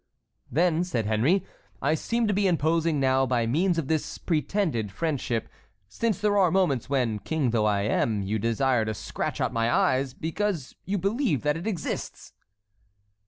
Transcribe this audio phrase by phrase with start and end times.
[0.51, 1.45] "Then," said Henry,
[1.79, 5.47] "I seem to be imposing now by means of this pretended friendship,
[5.87, 9.71] since there are moments when, king though I am, you desire to scratch out my
[9.71, 12.33] eyes, because you believe that it exists!"